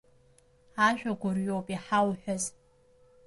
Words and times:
Ажәагәырҩоуп 0.87 1.67
иҳауҳәаз! 1.75 2.43